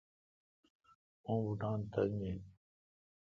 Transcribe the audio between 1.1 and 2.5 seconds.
اوں بوٹان تنگ این۔